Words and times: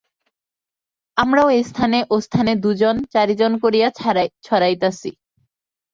আমরাও 1.17 1.47
এ 1.49 1.61
স্থানে 1.63 1.99
ও 2.09 2.15
স্থানে 2.21 2.51
দুই 2.55 2.75
চারিজন 3.13 3.51
করিয়া 3.63 3.87
ছড়াইতেছি। 4.43 5.09